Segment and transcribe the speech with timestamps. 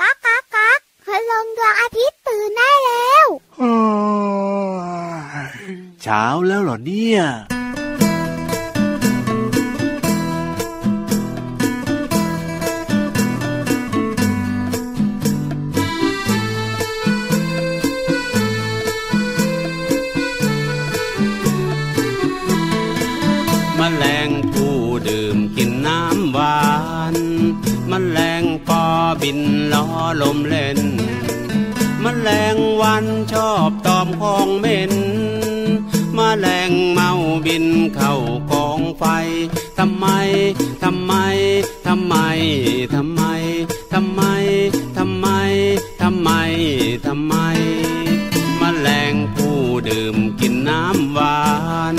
[0.00, 3.26] ก๊ากก๊ากก๊ากคืลงดวงอาทิตย์ตื่นได้แล้ว
[6.02, 7.22] เช้าแล้วเหรอเนี่ย
[29.24, 29.42] บิน
[29.72, 29.86] ล้อ
[30.22, 30.80] ลมเล่น
[32.02, 34.92] มแมลงวันชอบตอมของเหม็น
[36.16, 37.10] มแมลงเมา
[37.46, 38.14] บินเข้า
[38.50, 39.04] กองไฟ
[39.78, 40.06] ทำไม
[40.82, 41.12] ทำไม
[41.86, 42.14] ทำไม
[42.92, 43.18] ทำไม
[43.92, 44.20] ทำไม
[44.96, 45.26] ทำไม
[46.02, 46.30] ทำไม
[47.06, 47.34] ทำไม
[48.60, 51.38] มแมลงผู้ดื่มกินน้ำหวา
[51.94, 51.96] น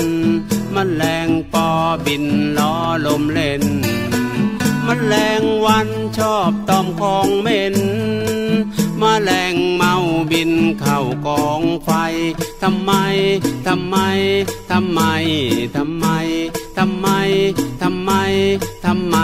[0.74, 1.68] มแมลงปอ
[2.06, 2.24] บิน
[2.58, 2.74] ล้อ
[3.06, 3.64] ลมเล่น
[4.86, 5.88] มแมลงวัน
[6.18, 7.76] ชอบ ตอมของเหม็น
[9.02, 9.94] มาแมลงเมา
[10.30, 11.90] บินเข้ากองไฟ
[12.62, 12.92] ทำไม
[13.66, 13.96] ทำไม
[14.70, 15.00] ทำไม
[15.76, 16.06] ทำไม
[16.76, 17.08] ทำไม
[17.82, 18.10] ทำไม
[18.84, 19.16] ทำไม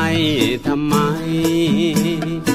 [0.66, 2.51] ทำไม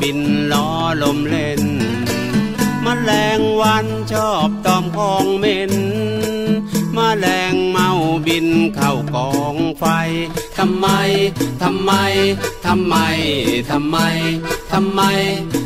[0.00, 0.18] บิน
[0.52, 0.68] ล้อ
[1.02, 1.62] ลมเล่น
[2.84, 5.72] มแมลงวันชอบตอมของเหม็น
[6.96, 7.88] มแมลงเมา
[8.26, 9.84] บินเข้ากองไฟ
[10.56, 10.86] ทำไม
[11.62, 11.92] ทำไม
[12.66, 12.96] ทำไม
[13.72, 13.98] ทำไม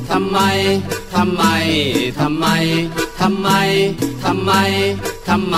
[0.08, 0.38] ทำไม
[1.12, 1.42] ทำไม
[2.10, 2.48] ทำไม ทำไม
[3.20, 3.48] ทำไม
[4.24, 4.52] ทำไม
[5.28, 5.56] ทำไม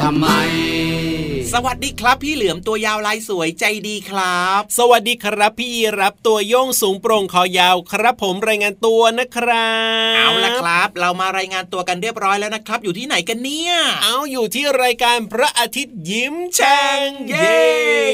[0.00, 1.15] ทำไม
[1.54, 9.70] สวัสดีครับพี่เหลือมตัวยาวลายสวยใจดีครับ สวัสดีครับพี่รับตัวโยงสูงโปร่งคอยาวครับ ผมรายงานตัวนะครั
[10.12, 17.56] บเอาละครับ เรามารายงานตัวกันเรียบร้อยแล้วนะครับ อยู่ที่ไหนกันเนี่ย เอาอยู่ที่รายการพระอาทิตย์ยิ้มแฉ่งเย้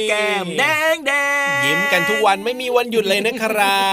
[0.08, 1.12] แก้มแดงแด
[1.58, 3.86] งยิ้มกันทุกวันไม่มีวันหยุดเลยนะครั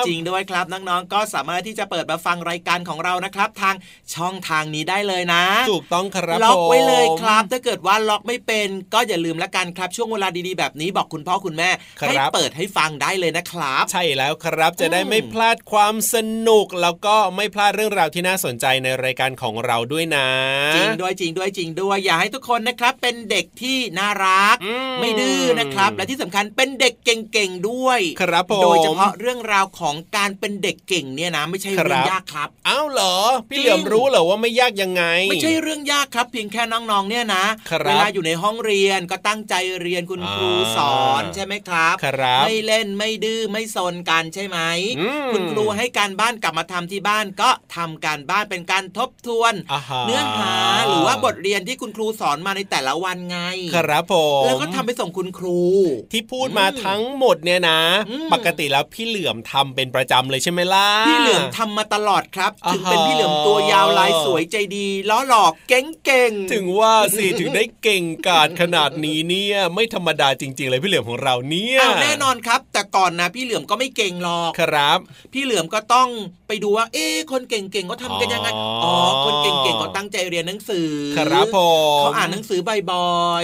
[0.00, 3.74] บ จริงด้วยครับน้องๆก็สามารถที่จะเปิดมาฟังรายการของเรานะครับ ทาง
[4.14, 11.70] ช่องทางนี้ได้เลยนะ ถูกต้องครับล็อกไว้เลยผมครับ ถ้าเกิดว่าล็อกไม่เป็นก็อย่าลืมละกันครับช่วงเวลาดีๆแบบนี้บอกคุณพ่อคุณแม่
[12.00, 16.16] ครับให้เปิดให้ฟังได้เลยนะครับ ใช่แล้วครับจะได้อืมไม่พลาดความส
[16.48, 20.28] นุกแล้วก็ไม่พลาดเรื่องราวที่น่าสนใจในรายการของเราด้วยนะ
[20.76, 33.16] จริงด้วยจริงด้วยจริงด้วยอยากให้ทุกคนนะครับ เป็นเด็กที่น่ารักอืมไม่ดื้อนะครับ และที่สำคัญเป็นเด็กเก่งๆด้วย ครับผมโดยเฉพาะเรื่องราวของการเป็นเด็กเก่งเนี่ยนะ ไม่ใช่ครับเรื่องยากครับอ้าวเหรอ
[33.50, 44.58] พี่จริงเหลือมรู้เหรอว่าไม่ยากยังไง ไม่ใช่เรื่องยากครับ เพียงแค่น้องๆเนี่ยนะครับเวลาอยู่ในห้องเรียนก็ตั้งใจเรียนคุณอ่าครูสอนใช่ไหมครับครับ ไม่เล่นไม่ดื้อไม่ซนกันใช่ไหม
[44.98, 50.54] อืมคุณครูให้การบ้านกลับมาทำที่บ้านก็ทำการบ้านเป็นการทบทวนาฮะเนื้อหา
[50.88, 53.38] หรือว่าบทเรียนที่คุณครูสอนมาในแต่ละวันไง
[53.74, 55.60] ครับผมแล้วก็ทำไปส่งคุณครู
[56.12, 74.98] ที่พูดมาทั้งหมดเนี่ยนะอืมปกติแล้วพี่เหลือมทำเป็นประจำเลยใช่ไหมล่ะพี่เหลือมทำมาตลอดครับอ่าฮะถึงเป็นพี่เหลือมตัวยาวลายสวยใจดีล้อหลอกเก่งๆถึงว่าสิถึงได้เก่งกาจขนาดนี้เนี่ยไม่ธรรมดาจริง ๆ เลยพี่เหลือมของเราเนี่ยอ้าวแน่นอนครับ แต่ก่อนนะพี่เหลือมก็ไม่เก่งหรอกครับ
[75.32, 76.08] พี่เหลือมก็ต้อง
[76.48, 78.94] ไปดูว่า เอ๊ะคนเก่งๆเขาทำกันยังไงอ๋ออ๋อ
[79.24, 81.58] คนเก่งๆเขาตั้งใจเรียนหนังสือครับผ
[81.96, 82.76] มเขาอ่านหนังสือบ่อ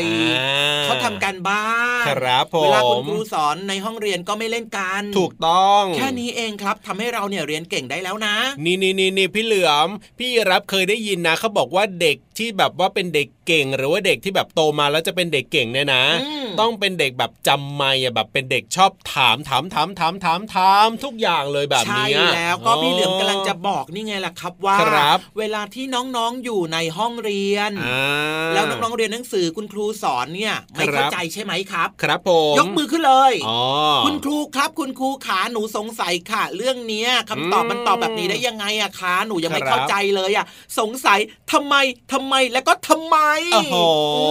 [0.00, 0.02] ย
[0.38, 1.66] อ่าๆเขาทำการบ้า
[2.02, 33.60] นครับผมเวลาคุณครูสอนในห้องเรียนก็ไม่เล่นกันถูกต้อง แค่นี้เองครับทำให้เราเนี่ยเรียนเก่งได้แล้วนะ นี่นี่นี่นี่พี่เหลือม พี่รับเคยได้ยินนะเขาบอกว่าเด็กที่แบบว่าเป็นเด็กเก่ง หรือว่าเด็กที่แบบโตมาแล้วจะเป็นเด็กเก่งเนี่ยนะอืมต้องเป็นเด็กแบบจำไม่อะแบบเป็นเด็กชอบถามถามถามถามถามถามทุกอย่างเลยแบบใช่เนี้ยแล้วก็พี่เหลือมกำลังจะบอกนี่ไงล่ะครับว่าครับเวลาที่น้องๆอยู่ในห้องเรียนอ่าแล้วน้องๆเรียนหนังสือคุณครูสอนเนี่ยไม่ครับเข้าใจใช่ไหมครับ ครับผมยกมือขึ้นเลยอ๋อ
[34.04, 40.46] คุณครูครับ คุณครูขาหนูสงสัยค่ะ เรื่องเนี้ยคำตอบอืมมันตอบแบบนี้ได้ยังไงอะคะหนูยังไม่ครับเข้าใจเลยอะ
[40.78, 41.18] สงสัย
[41.52, 41.74] ทำไม
[42.12, 43.16] ทำไมแล้วก็ทำไม
[43.54, 43.76] โอ้โห
[44.16, 44.24] อื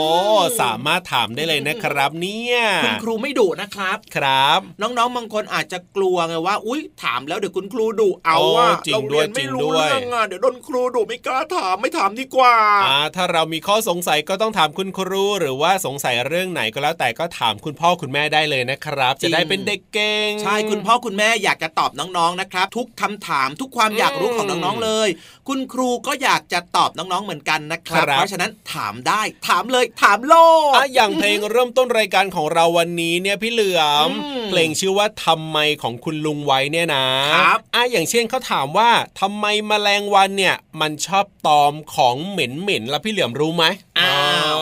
[0.55, 12.55] มสามารถถามได้เลยนะครับ เนี่ยคุณครูไม่ดุนะครับครับ น้องๆบางคนอาจจะกลัวไงว่า อุ้ยถามแล้วเดี๋ยวคุณครูดุเอาว่าเราเรียนไม่รู้เรื่องอะเดี๋ยวโดนครูดุไม่กล้าถามไม่ถามดีกว่า
[12.85, 25.09] อ่า ถ้าเรามีข้อสงสัยก็ต้องถามคุณครู หรือว่าสงสัยเรื่องไหนก็แล้วแต่ก็ถามคุณพ่อคุณแม่ได้เลยนะครับ จะได้เป็นเด็กเก่งใช่คุณพ่อคุณแม่อยากจะตอบน้องๆนะครับ ทุกคำถามทุกความอยากรู้ของน้องๆเลย
[25.47, 30.35] คุณครูก็อยากจะตอบน้องๆเหมือนกันนะครับ เพราะฉะนั้นถามได้ ถามเลยถามโล
[30.69, 34.09] กอะอย่างเพลงเริ่มต้นรายการของเราวันนี้เนี่ยพี่เหลือม
[34.49, 38.89] เพลงชื่อว่าทำไมของคุณลุงไว้เนี่ยนะครับอะอย่างเช่นเขาถามว่า
[39.19, 43.65] ทำไมแมลงวันเนี่ย มันชอบตอมของเหม็นๆแล้วพี่เหลือมรู้ไหม
[44.01, 44.57] อ้าว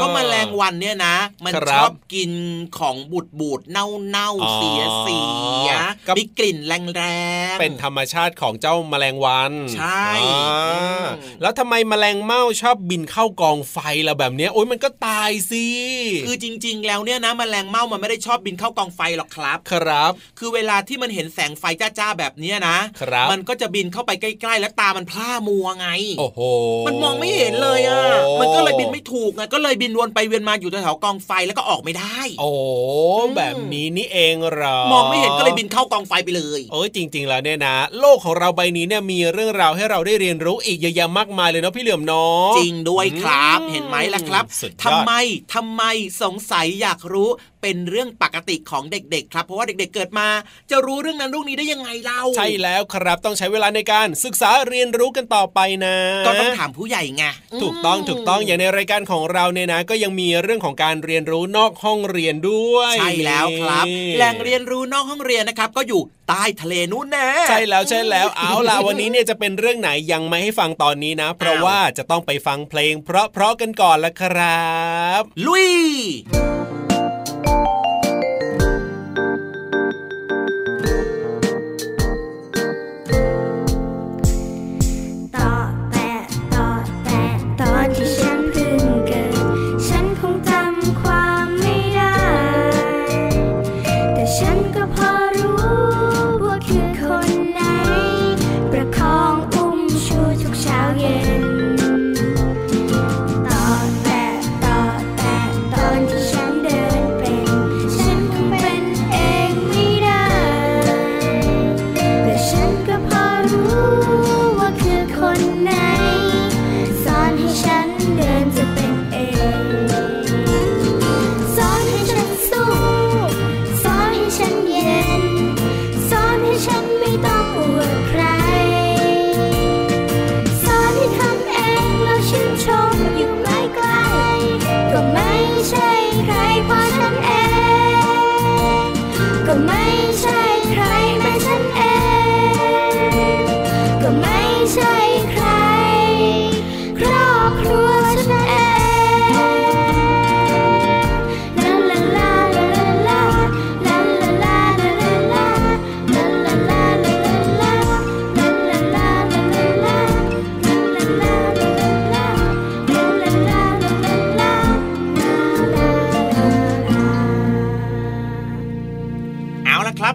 [0.00, 2.30] ก็มแมลงวันเนี่ยนะ มันชอบกิน
[2.78, 5.20] ของบูดบูดเน่าเน่าเสียเสี
[5.66, 5.70] ย
[6.18, 7.02] มีกลิ่นแรงแร
[7.52, 10.08] งเป็นธรรมชาติของเจ้าแมลงวันใช่
[11.40, 13.78] แล้วทำไมแมลงเม่าชอบบินเข้ากองไฟ
[14.08, 15.66] ล่ะแบบนี้โอ้ยมันก็ตายสิ
[16.26, 21.64] คือจริง ๆ แล้วเนี่ยนะแมลงเม่ามันไม่ได้ชอบบินเข้ากองไฟหรอกครับ ครับ คือเวลาที่มันเห็นแสงไฟ
[21.98, 25.88] จ้าๆแบบเนี้นะครับมันก็จะบินเข้าไปใกล้ ๆ แล้วตามันพล่ามัวไง
[26.18, 26.40] โอ้โห
[26.86, 28.02] มันมองไม่เห็นเลยอะ
[28.40, 32.50] มันก็เลยบินไม่ถูกไงก็เลยบินวนไปเวียนมาอยู่แถวกองไฟแล้วก็ออกไม่ได้ โอ้
[33.36, 44.44] แบบนี้นี่เองเหรอมองไม่เห็นก็เลยบินเข้ากองไฟไปเลยโอ้ยจริง ๆ แล้วเนี่ยนะ โลกของเราใบนี้เนี่ยมีเรื่องราวให้เราได้เรียนรู้อีกเยอะแยะมากมายเลยเนาะพี่เหลือมน้องจริงด้วยครับ เห็นไหมล่ะครับ
[44.84, 45.12] ทำไม
[45.54, 45.82] ทำไม
[46.22, 47.28] สงสัยอยากรู้
[47.62, 50.28] เป็นเรื่องปกติของเด็กๆ ครับ เพราะว่าเด็กๆเกิดมา
[50.70, 55.96] จะรู้เรื่องนั้นเรื่องนี้ได้ยังไงเล่าใช่แล้วครับต้องใช้เวลาในการศึกษาเรียนรู้กันต่อไปนะ
[56.26, 57.24] ก็ต้องถามผู้ใหญ่ไง
[57.62, 63.86] ถูกต้องถูกต้องอย่างในรายการของเราเนี่ยนะ ก็ยังมีเรื่องของการเรียนรู้นอกห้องเรียนด้วยใช่แล้วครับ
[64.16, 74.70] แหล่งเรียนรู้นอกห้องเรียนนะครับ ก็อยู่ใต้ทะเลนู้นแน่ใช่แล้วใช่แล้วเอาล่ะวันนี้เนี่ยจะเป็นเรื่องไหนยังไม่ให้ฟังตอนนี้นะ เพราะว่าจะต้องไปฟังเพลง เพราะๆกันก่อนละครั
[75.20, 75.68] บ ลุย
[77.64, 77.89] thank you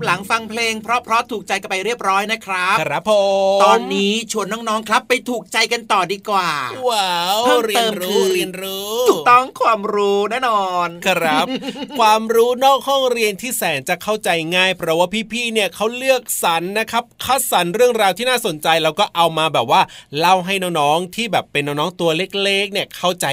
[0.06, 3.12] หลังฟังเพลง เพราะเพราะถูกใจกันไปเรียบร้อยนะครับครับผ
[3.58, 6.50] มตอนนี้ชวนน้องๆครับไปถูกใจกันต่อดีกว่า
[6.90, 11.46] ว้าวเพิ่มเติมคือเรียนรู้ถูกต้องความรู้แน่นอนครับ
[12.00, 19.82] ความรู้นอกห้องเรียนที่แสนจะเข้าใจง่าย เพราะว่าพี่ๆเนี่ยเขาเลือกสรรนะครับ คัดสรรเรื่องราวที่น่าสนใจแล้วก็เอามาแบบว่า
[20.20, 23.26] เล่าให้น้องๆที่แบบเป็นน้องๆตัวเล็กๆ เนี่ยเข้าใจ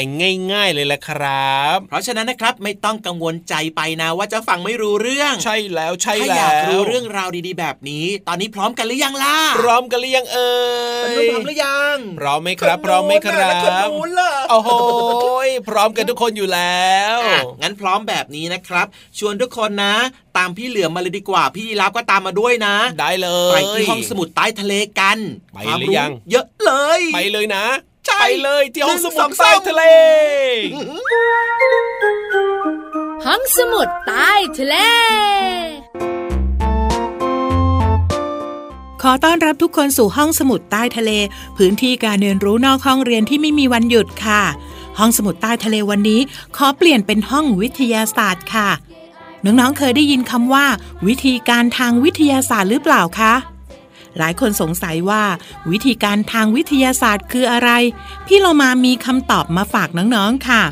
[0.53, 10.53] ง่าย ๆเลยแหละครับ เพราะฉะนั้นนะครับไม่ต้องกังวลใจไปนะว่าจะฟังไม่รู้เรื่อง ใช่แล้วใช่แล้วอยากรู้เรื่องราวดีๆ แบบนี้ ตอนนี้พร้อมกันหรือยังล่ะ พร้อมกันหรือยังเอ่
[11.13, 13.49] ยพร้อมหรือยัง พร้อมไหมครับ พร้อมไหมครั
[13.87, 13.89] บ
[14.51, 14.71] โอ้โห
[15.69, 17.17] พร้อมกันทุกคนอยู่แล้ว
[17.63, 18.87] งั้นพร้อมแบบนี้นะครับ
[19.19, 19.94] ชวนทุกคนนะ
[20.37, 25.19] ตามพี่เหลือมมาเลยดีกว่า พี่รับก็ตามมาด้วยนะ ได้เลยไปที่ห้องสมุดใต้ทะเลกัน
[25.55, 27.65] ไปหรือยัง เยอะเลย ไปเลยนะ
[28.21, 29.82] ไปเลยที่ห้องสมุดใต้ทะเล
[33.27, 34.77] ห้องสมุดใต้ทะเล
[39.06, 41.11] ขอต้อนรับทุกคนสู่ห้องสมุดใต้ทะเล
[41.56, 44.43] พื้นที่การเรียนรู้นอกห้องเรียนที่ไม่มีวันหยุดค่ะ
[44.99, 46.21] ห้องสมุดใต้ทะเลวันนี้
[46.56, 48.69] ขอเปลี่ยนเป็นห้องวิทยาศาสตร์ค่ะ
[49.44, 50.67] น้องๆเคยได้ยินคำว่า
[51.06, 53.35] วิธีการทางวิทยาศาสตร์หรือเปล่าคะ
[54.19, 55.23] หลายคนสงสัยว่า
[55.71, 57.71] วิธีการทางวิทยาศาสตร์คืออะไร
[58.27, 60.63] พี่เรามามีคำตอบมาฝากน้องๆค่ะ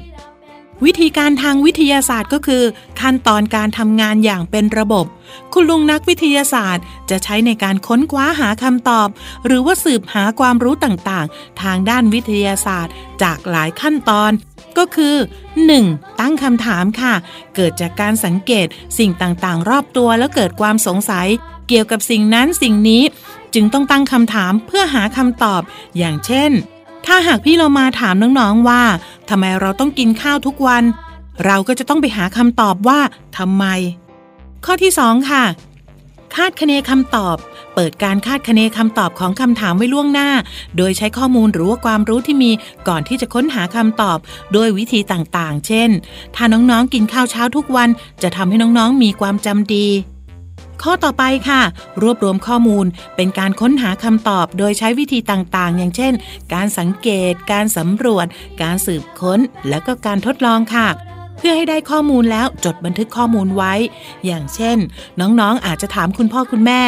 [0.84, 2.62] วิธีการทางวิทยาศาสตร์ก็คือ
[3.00, 5.06] ขั้นตอนการทำงานอย่างเป็นระบบ
[5.52, 9.08] คุณลุงนักวิทยาศาสตร์ จะใช้ในการค้นคว้าหาคำตอบ
[9.46, 14.32] หรือว่าสืบหาความรู้ต่างๆ ทางด้านวิทยาศาสตร์ จากหลายขั้นตอน
[14.78, 15.16] ก็คือ
[15.68, 16.20] 1.
[16.20, 17.14] ตั้งคำถามค่ะ
[17.54, 18.66] เกิดจากการสังเกต
[18.98, 21.28] สิ่งต่างๆ รอบตัวแล้วเกิดความสงสัย
[21.68, 23.02] เกี่ยวกับสิ่งนั้นสิ่งนี้
[23.54, 25.62] จึงต้องตั้งคำถามเพื่อหาคำตอบ
[25.98, 26.50] อย่างเช่น
[27.06, 28.82] ถ้าหากพี่เรามาถามน้องๆว่า
[29.28, 30.84] ทำไมเราต้องกินข้าวทุกวัน
[31.46, 33.00] เราก็จะต้องไปหาคำตอบว่า
[33.38, 33.64] ทำไม
[34.64, 35.44] ข้อที่2ค่ะ
[36.36, 37.36] คาดคะเนคำตอบ
[37.74, 40.30] เปิดการคาดคะเนคำตอบของคำถามไว้ล่วงหน้า
[40.76, 42.50] โดยใช้ข้อมูลหรือว่าความรู้ที่มี
[42.88, 44.18] ก่อนที่จะค้นหาคำตอบ
[44.52, 45.90] โดยวิธีต่างๆ เช่น
[46.34, 47.88] ถ้าน้องๆกินข้าวเช้าทุกวัน
[48.22, 49.86] จะทำให้น้องๆมีความจำดี
[50.82, 51.62] ข้อต่อไปค่ะ
[52.02, 56.12] รวบรวมข้อมูลเป็นการค้นหาคำตอบโดยใช้วิธีต่างๆ อย่างเช่น
[56.54, 58.26] การสังเกต การสำรวจ
[58.62, 60.88] การสืบค้น และก็การทดลองค่ะ
[61.36, 63.72] เพื่อให้ได้ข้อมูลแล้วจดบันทึกข้อมูลไว้
[64.26, 64.78] อย่างเช่น
[65.20, 66.82] น้องๆ อาจจะถามคุณพ่อคุณแม่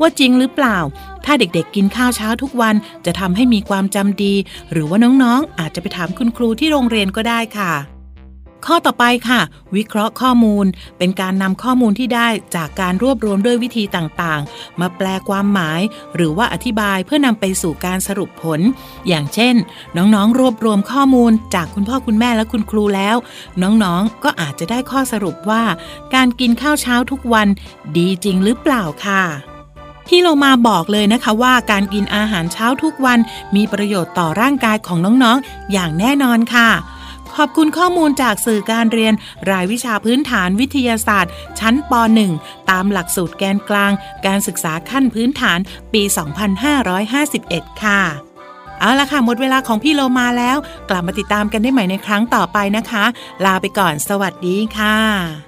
[0.00, 0.78] ว่าจริงหรือเปล่า
[1.24, 2.74] ถ้าเด็กๆ กินข้าวเช้าทุกวัน
[3.06, 4.34] จะทำให้มีความจำดี
[4.72, 7.97] หรือว่าน้องๆ อาจจะไปถามคุณครูที่โรงเรียนก็ได้ค่ะ
[8.66, 9.40] ข้อต่อไปค่ะ
[9.76, 10.66] วิเคราะห์ข้อมูล
[10.98, 15.80] เป็นการนำข้อมูลที่ได้จากการรวบรวมด้วยวิธีต่างๆ มาแปลความหมาย
[16.14, 18.60] หรือว่าอธิบายเพื่อนำไปสู่การสรุปผล
[19.08, 19.54] อย่างเช่น
[19.96, 23.16] น้องๆ รวบรวมข้อมูลจากคุณพ่อคุณแม่และคุณครูแล้ว
[23.62, 25.62] น้องๆ ก็อาจจะได้ข้อสรุปว่า
[26.14, 27.48] การกินข้าวเช้าทุกวัน
[27.96, 29.24] ดีจริงหรือเปล่าค่ะ
[30.08, 33.18] ที่เรามาบอกเลยนะคะว่าการกินอาหารเช้าทุกวัน
[33.56, 36.70] มีประโยชน์ต่อร่างกายของน้องๆ อย่างแน่นอนค่ะ
[37.38, 39.14] ขอบคุณข้อมูลจากสื่อการเรียน
[39.50, 41.92] รายวิชาพื้นฐานวิทยาศาสตร์ ชั้นป
[42.32, 43.92] .1 ตามหลักสูตรแกนกลาง
[44.26, 45.58] การศึกษาขั้นพื้นฐาน
[45.92, 46.02] ปี
[47.12, 48.02] 2551 ค่ะ
[48.80, 50.56] เอาละค่ะ หมดเวลาของพี่โลมาแล้ว
[50.90, 53.04] กลับมาติดตามกันได้ใหม่ในครั้งต่อไปนะคะ
[53.44, 55.47] ลาไปก่อนสวัสดีค่ะ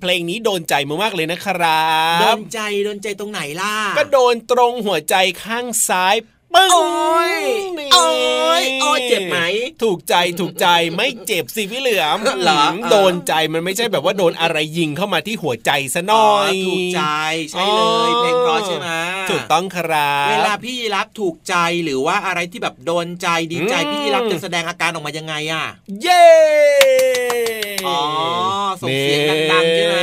[0.00, 5.14] เพลงนี้โดนใจมากๆเลยนะครับ โดนใจโดนใจตรงไหนล่ะ ก็โดนตรงหัวใจ
[5.44, 6.14] ข้างซ้าย
[6.54, 7.34] ปึ้งโอ้ย
[7.78, 8.08] นี่โอ้
[8.60, 9.38] ยโอ้ยเจ็บไหม
[9.82, 17.02] ถูกใจถูกใจไม่เจ็บสิพี่เหลือมเหรอโดนใจมันไม่ใช่แบบว่าโดนอะไรยิงเข้ามาที่หัวใจซะหน่อยถูกใจ
[17.50, 18.88] ใช่เลยเพลงเพราะใช่ไหม
[19.30, 25.64] ถูกต้องครับเวลาพี่ยีรับถูกใจหรือว่าอะไรที่แบบโดนใจดีใจอืมพี่ยีรับจะแสดงอาการออกมายังไงอะ
[26.02, 26.26] เย้
[27.86, 28.00] อ๋อ
[28.82, 29.20] ส่งเสียง
[29.52, 29.98] ดังๆใช่ไหม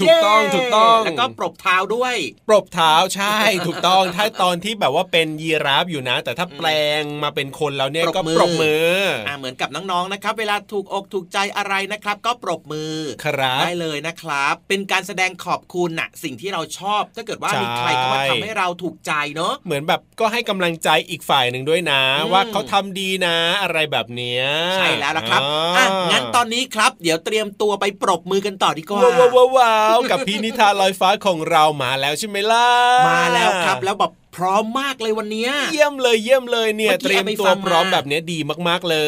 [0.00, 2.14] ถูกต้องเย้ถูกต้องแล้วก็ปรบเท้าด้วย
[2.48, 6.68] ปรบเท้าใช่ ถูกต้องถ้าตอนที่แบบว่าเป็นยีราฟอยู่นะ แต่ถ้าแปล
[7.00, 8.94] งมาเป็นคนแล้วเนี่ยปรก็บมือปรบมือ
[9.28, 24.44] อ่าเหมือนกับน้องๆนะครับ เวลาถูกอกถูกใจอะไรนะครับ ก็ปรบมือครับได้เลยนะครับ เป็นการแสดงขอบคุณน่ะสิ่งที่เราชอบถ้าเกิดว่าใช่มีใครเข้ามาทำให้เราถูกใจเนาะเหมือนแบบก็ให้กำลังใจอีกฝ่ายหนึ่งด้วยนะอืมว่าเขาทำดีนะอะไรแบบเนี้ย
[24.76, 25.40] ใช่แล้วละครับ
[25.76, 32.68] อะงั้นตอนนี้ครับ เดี๋ยวเตรียมตัวไปปรบมือกันต่อดีกว่าว้าวว้าวว้าวกับพี่นิทานลอยฟ้าของเรามาแล้วใช่ไหมล่ะ
[33.08, 38.98] มาแล้วครับแล้วแบบ พร้อมมากเลยวันเนี้ยเยี่ยมเลยเยี่ยมเลยเนี่ยเมื่อกี้เตรียมเอาไปตัวฟังมาพร้อมแบบเนี้ยดีมากๆเล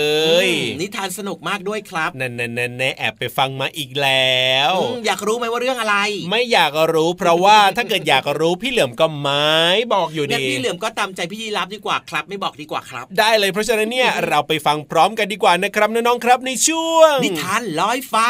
[0.45, 5.97] ยอืมนิทานสนุกมากด้วยครับนั่นนั่นนั่นแน่แอบไปฟังมาอีกแล้วอืมอยากรู้ไหมว่าเรื่องอะไร
[6.31, 9.55] ไม่อยากรู้เพราะว่าถ้าเกิดอยากรู้พี่เหลือมก็ไม่
[9.95, 18.29] บอกอยู่งั้นดีพี่เหลือมก็ตามใจพี่ยีรับดีกว่าครับ ไม่บอกดีกว่าครับ ได้เลยเพราะฉะนั้นเนี่ยเราไปฟังพร้อมกันดีกว่านะครับน้องๆครับในช่วง นิทานลอยฟ้า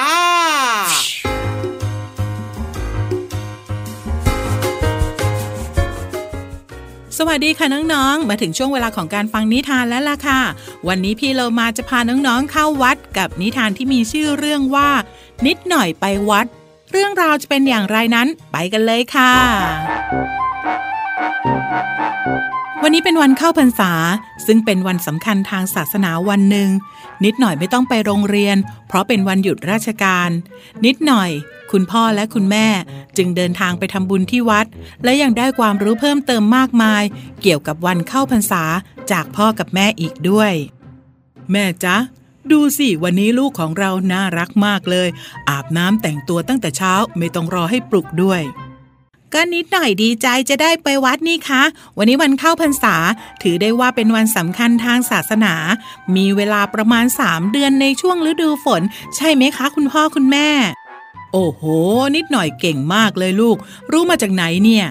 [7.21, 10.41] สวัสดีค่ะน้องๆ มาถึงช่วงเวลาของการฟังนิทานแล้วล่ะค่ะ
[10.89, 14.91] วันนี้พี่เรามาจะพาน้องๆเข้าวัดกับนิทานที่มีชื่อเรื่องว่า
[15.47, 16.47] นิดหน่อยไปวัด
[16.93, 19.33] เรื่องราวจะเป็นอย่างไรนั้นไปกันเลยค่ะ
[22.83, 23.93] วันนี้เป็นวันเข้าพรรษา
[24.47, 26.69] ซึ่งเป็นวันสำคัญทางศาสนาวันหนึ่ง
[27.25, 28.57] นิดหน่อยไม่ต้องไปโรงเรียน
[28.89, 30.31] เพราะเป็นวันหยุดราชการ
[30.85, 31.31] นิดหน่อย
[31.73, 32.67] คุณพ่อและคุณแม่
[33.17, 34.67] จึงเดินทางไปทำบุญที่วัด
[35.05, 37.03] และยังได้ความรู้เพิ่มเติมมากมาย
[37.43, 38.65] เกี่ยวกับวันเข้าพรรษา
[39.13, 40.53] จากพ่อกับแม่อีกด้วย
[41.53, 41.97] แม่จ๊ะ
[42.51, 45.09] ดูสิ วันนี้ลูกของเราน่ารักมากเลย
[45.49, 48.43] อาบน้ำแต่งตัวตั้งแต่เช้าไม่ต้องรอให้ปลุกด้วย
[49.35, 51.63] ก็นิดหน่อยดีใจจะได้ไปวัดนี่คะ
[51.99, 52.95] วันนี้วันเข้าพรรษา
[53.43, 55.55] ถือได้ว่าเป็นวันสำคัญทางศาสนา
[56.17, 58.83] มีเวลาประมาณ 3 เดือนในช่วงฤดูฝน
[59.17, 60.49] ใช่ไหมคะ คุณพ่อคุณแม่
[61.33, 61.63] โอ้โห
[62.17, 63.57] นิดหน่อยเก่งมากเลยลูก
[63.91, 64.87] รู้มาจากไหนเนี่ย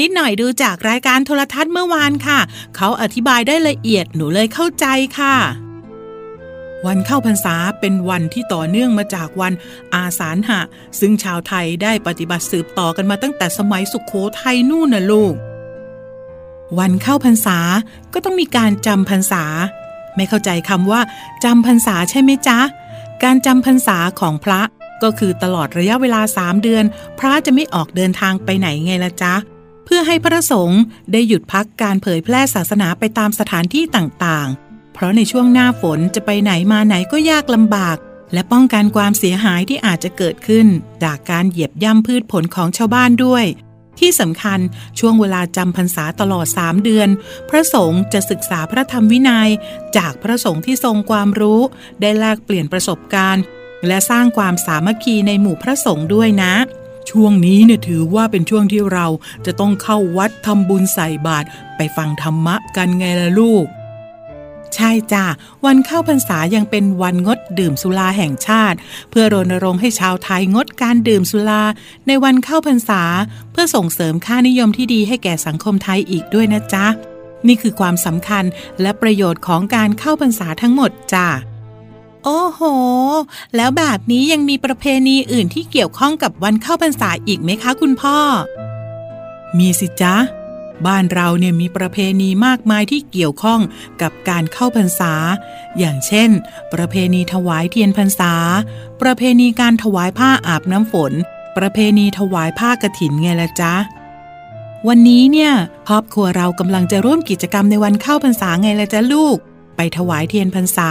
[0.00, 2.40] นิดหน่อยดูจากรายการโทรทัศน์เมื่อวานค่ะ
[2.76, 4.86] เขาอธิบายได้ละเอียดหนูเลยเข้าใจ
[5.18, 5.36] ค่ะ
[6.86, 9.52] วันเข้าพรรษาเป็นวันที่ต่อเนื่องมาจากวัน
[9.94, 10.60] อาสาฬหะ
[11.00, 15.34] ซึ่งชาวไทยได้ปฏิบัติสืบต่อกันมาตั้งแต่สมัยสุขโขทัยนู่นน่ะลูก
[16.78, 17.58] วันเข้าพรรษา
[18.12, 19.44] ก็ต้องมีการจำพรรษา
[20.16, 21.00] ไม่เข้าใจคำว่า
[21.44, 22.58] จำพรรษาใช่ไหมจ๊ะ
[23.22, 24.60] การจำพรรษาของพระ
[25.02, 26.84] ก็คือตลอดระยะเวลาสามเดือน
[27.18, 29.34] พระจะไม่ออกเดินทางไปไหนไงละจ๊ะ
[29.84, 30.80] เพื่อให้พระสงฆ์
[31.12, 34.69] ได้หยุดพักการเผยแพร่ศาสนาไปตามสถานที่ต่างๆ
[35.00, 37.96] ราะในช่วงหน้าฝนจะไปไหนมาไหนก็ยากลำบาก
[38.32, 40.66] และป้องกันความเสียหายที่อาจจะเกิดขึ้น
[41.04, 43.44] จากการเหยียบย่ำพืชผลของชาวบ้านด้วย
[43.98, 44.60] ที่สำคัญ
[44.98, 47.08] ช่วงเวลาจำพรรษาตลอด3เดือน
[47.50, 49.50] พระสงฆ์จะศึกษาพระธรรมวินัย
[49.96, 51.60] จากพระสงฆ์ที่ทรงความรู้
[52.00, 53.42] ได้แลกเปลี่ยนประสบการณ์
[53.86, 56.54] และสร้างความสามัคคีในหมู่พระสงฆ์ด้วยนะ
[57.10, 59.06] ช่วงนี้เนี่ยถือว่าเป็นช่วงที่เรา
[59.46, 63.66] จะต้องเข้าวัดทำบุญใส่บาตรไปฟังธรรมะกันไงล่ะลูก
[64.80, 65.24] ช่จ้ะ
[65.66, 68.76] วันเข้าพรรษายังเป็นวันงดดื่มสุราแห่งชาติ
[69.10, 71.64] เพื่อรณรงค์ให้ชาวไทยงดการดื่มสุรา
[72.06, 73.02] ในวันเข้าพรรษา
[73.52, 76.86] เพื่อส่งเสริมค่านิยมที่ดีให้แก่สังคมไทยอีกด้วยนะจ๊ะ
[77.46, 78.44] นี่คือความสำคัญ
[78.80, 81.28] และประโยชน์ของการเข้าพรรษาทั้งหมดจ้ะ
[82.24, 82.60] โอ้โห
[83.56, 88.18] แล้วแบบนี้ยังมีประเพณีอื่นที่เกี่ยวข้องกับวันเข้าพรรษาอีกไหมคะคุณพ่อ
[89.58, 90.14] มีสิจ๊ะ
[90.86, 93.60] บ้านเราเนี่ยมีประเพณีมากมายที่เกี่ยวข้อง
[94.02, 95.12] กับการเข้าพรรษา
[95.78, 96.30] อย่างเช่น
[96.72, 98.32] ประเพณีถวายเทียนพรรษา
[99.02, 101.12] ประเพณีการถวายผ้าอาบน้ำฝน
[101.56, 103.74] ประเพณีถวายผ้ากรถินไงละจ๊ะ
[104.88, 105.52] วันนี้เนี่ย
[105.88, 109.38] ครอบครัวเรากำลังจะร่วมกิจกรรมในวันเข้าพรรษาไงละจ๊ะลูก
[109.82, 110.90] ไปถวายเทียนพรรษา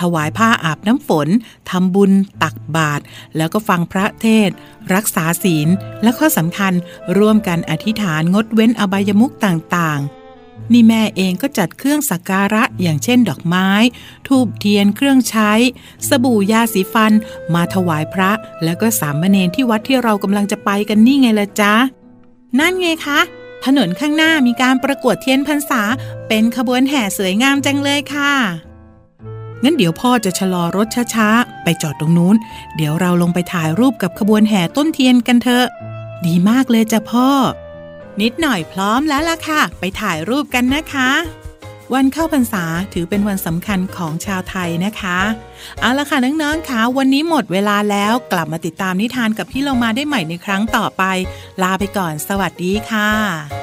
[0.00, 1.28] ถวายผ้าอาบน้ำฝน
[1.70, 2.12] ทำบุญ
[2.42, 3.02] ตักบาตร
[3.36, 4.50] แล้วก็ฟังพระเทศ
[4.94, 5.68] รักษาศีล
[6.02, 6.72] และข้อสำคัญ
[7.18, 13.68] ร่วมกันอธิษฐานงดเว้นอบายมุขต่างๆ นี่แม่เองก็จัดเครื่องสักการะอย่างเช่นดอกไม้
[14.26, 15.52] ทูบเทียนเครื่องใช้
[16.08, 17.12] สบู่ยาสีฟัน
[17.54, 18.30] มาถวายพระ
[18.64, 21.74] แล้วก็สามเณรที่วัดที่เรากำลังจะไปกันนี่ไงละจ๊ะ
[22.58, 23.20] นั่นไงคะ
[23.64, 25.82] ถนนข้างหน้ามีการประกวดเทียนพรรษา
[26.28, 28.32] เป็นขบวนแห่สวยงามจังเลยค่ะ
[29.62, 32.36] งั้นเดี๋ยวพ่อจะชะลอรถช้าๆ ไปจอดตรงนู้น
[32.76, 35.66] เดี๋ยวเราลงไปถ่ายรูปกับขบวนแห่ต้นเทียนกันเถอะ
[36.26, 37.28] ดีมากเลยจ้ะพ่อ
[38.20, 41.10] นิดหน่อยพร้อมแล้วล่ะค่ะ ไปถ่ายรูปกันนะคะ
[41.94, 45.18] วันเข้าพรรษาถือเป็นวันสำคัญของชาวไทยนะคะ
[45.80, 51.02] เอาละค่ะน้องๆค่ะวันนี้หมดเวลาแล้วกลับมาติดตามนิทานกับพี่เรามาได้ใหม่ในครั้งต่อไป
[51.62, 53.57] ลาไปก่อนสวัสดีค่ะ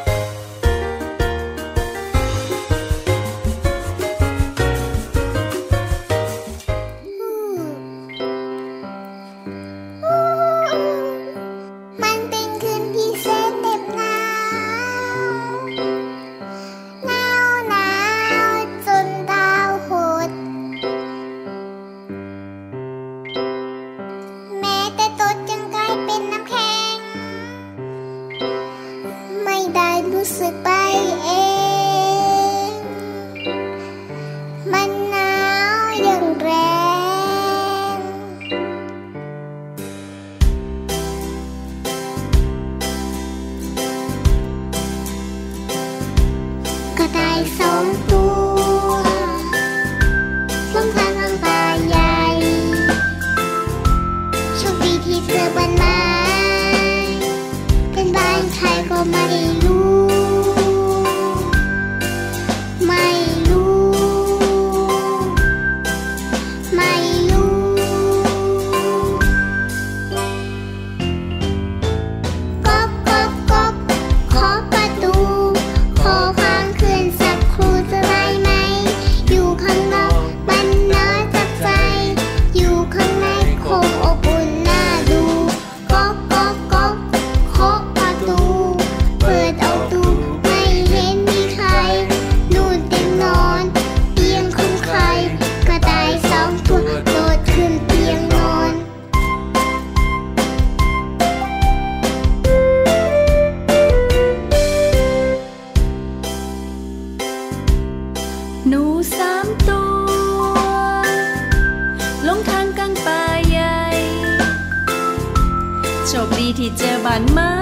[116.57, 117.53] ที่เจอบ้านไม้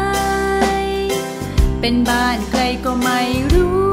[1.79, 3.19] เป็นบ้านใครก็ไม่
[3.53, 3.92] รู้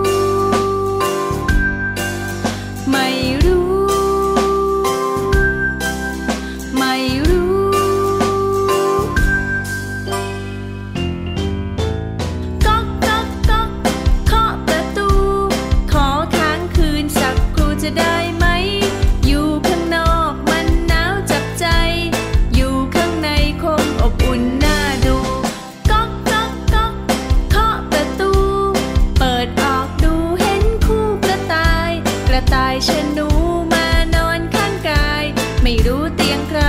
[36.32, 36.60] ยงใคร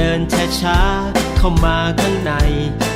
[0.00, 2.32] เดินช้าช้าๆเข้ามาข้างใน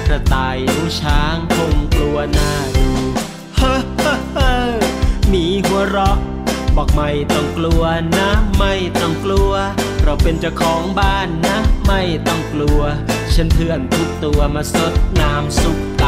[0.07, 2.89] กระต่ายหนูช้างคงกลัวหน้าดู
[3.57, 4.53] เฮ้อเฮ้เฮ้
[5.33, 6.17] มีหัวเราะ
[6.77, 7.83] บอกไม่ต้องกลัว
[8.17, 9.53] นะ ไม่ต้องกลัว
[10.03, 12.81] เราเป็นเจ้าของบ้านนะ ไม่ต้องกลัว
[13.35, 16.02] ฉันเพื่อนทุกตัวมาสดน้ำสุก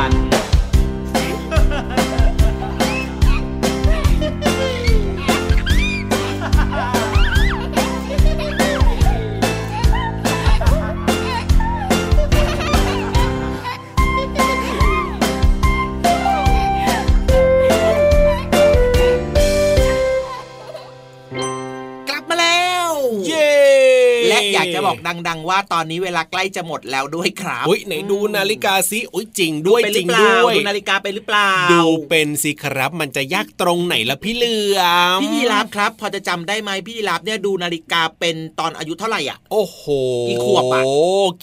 [24.95, 34.81] บอกดัง ๆ ว่าตอนนี้เวลาใกล้จะหมดแล้วด้วยครับอุ้ยไหนดูนาฬิกาสิอุ้ยจริงด้วยเป็นหจรืริองเปล่าด้วยดูนาฬิกาเป็นหรือเปล่าดูเป็นสิครับ มันจะยากตรงไหนล่ะพี่เหลือ
[35.19, 39.83] มพี่ยีรับครับ พอจะจำได้ไหมพี่ยีรับเนี่ยดูนาฬิกาเป็นตอนอายุเท่าไหร่อะ โอ้โห
[40.29, 40.83] กี่ขวบอะ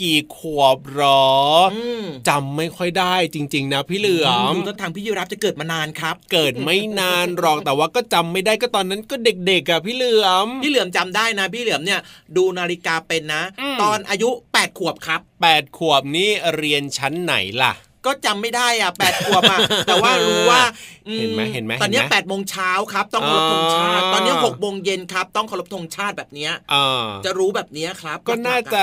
[0.02, 1.30] กี่ขวบหรอ
[1.74, 9.16] อืมจำไม่ค่อยได้จริง ๆ นะพี่เหลือมดูต้นทางพี่ยีรับจะเกิดมานานครับ เกิดไม่นานหรอกแต่ว่าก็จำไม่ได้ก็ตอนนั้นก็
[9.48, 12.00] เด็กๆอะพี่เหลือมพี่เหลือมจำได้นะ พี่เหลือมเนี่ย
[12.38, 13.41] ดูนาฬิกาเป็นนะอืม
[13.82, 17.74] ตอนอายุ 8 ขวบครับแปดขวบนี่เรียนชั้นไหนล่ะ
[18.06, 20.62] ก็จำไม่ได้อะแปดขวบอะแต่ว่ารู้ว่า
[21.08, 28.82] อืเห็นไหมเห็นไหมตอนเนี้ยเห็นไหมแปดโมงเช้าครับ ต้องเคารพธงชาติอ่าตอนเนี้ยหกโมงเย็นครับ ต้องเคารพธงชาติแบบเนี้ยอ่าจะรู้แบบเนี้ยครับ ก็น่าจะ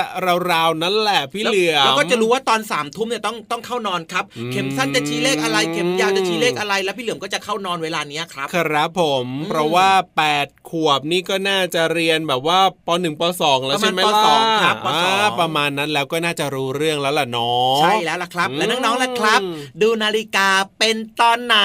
[0.51, 9.89] ราวๆนั้นแหละพี่แล้วเหลือมแล้วก็จะรู้ว่าตอนสามทุ่มเนี่ยต้องต้องเข้านอนครับอืมเข็มสั้นจะชี้เลขอะไร เข็มยาวจะชี้เลขอะไร แล้วพี่เหลือมก็จะเข้านอนเวลาเนี้ยครับ ครับผมอืมเพราะว่า
[10.31, 19.41] 8ขวบนี่ก็น่าจะเรียนแบบว่าป .1 ป .2 แล้วใช่ไหมประมาณล่ะปสองครับปสองอ่าประมาณนั้นแล้วก็น่าจะรู้เรื่องแล้วล่ะเนาะใช่แล้วล่ะครับอืมและน้องๆล่ะครับ
[19.81, 21.57] ดูนาฬิกาเป็นตอนไหน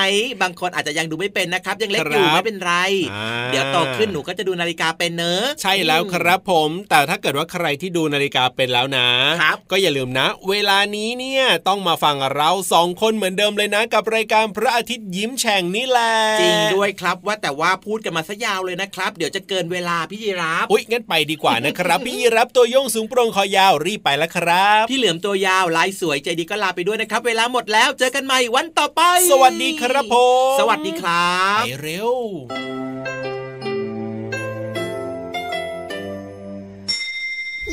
[0.42, 2.74] บางคนอาจจะยังดูไม่เป็นนะครับ ยังเล็กอยู่ครับไม่เป็นไร
[3.12, 9.08] อ่าเดี๋ยวโตขึ้นหนูก็จะดูนาฬิกาเป็นเนอะใช่แล้วครับผม แต่ถ้าเกิดว่าใครที่ดูนาฬิกาเป็นแล้วนะ
[9.42, 30.14] ครับก็อย่าลืมนะ เวลานี้เนี่ยต้องมาฟังเราสองคนเหมือนเดิมเลยนะ กับรายการพระอาทิตย์ยิ้มแฉ่งนี่แหละจริงด้วยครับว่าแต่ว่าพูดกันมาซะยาวเลยนะครับ เดี๋ยวจะเกินเวลาพี่ยีราฟอุ๊ยงั้นไปดีกว่านะครับ พี่ยีรับตัวโยงสูงโปร่งคอยาวรีบไปแล้วครับ พี่เหลือมตัวยาวลายสวยใจดีก็ลาไปด้วยนะครับเวลาหมดแล้ว เจอกันใหม่วันต่อไป สวัสดีครับผ
[30.54, 32.10] มสวัสดีครับไปเร็ว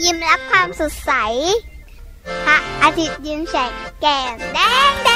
[0.03, 1.11] ยิ้มรับความสดใส
[2.45, 3.71] พระอาทิตย์ยิ้มแฉก
[4.01, 5.09] แก้มแดงแด